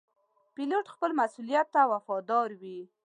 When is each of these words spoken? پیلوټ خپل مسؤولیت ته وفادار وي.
پیلوټ 0.55 0.85
خپل 0.93 1.11
مسؤولیت 1.19 1.67
ته 1.75 1.81
وفادار 1.93 2.49
وي. 2.61 2.79